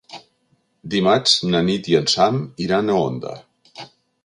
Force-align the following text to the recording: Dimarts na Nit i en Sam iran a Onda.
Dimarts 0.93 1.35
na 1.51 1.61
Nit 1.69 1.91
i 1.93 1.97
en 2.01 2.09
Sam 2.15 2.41
iran 2.69 2.89
a 2.95 2.99
Onda. 3.05 3.37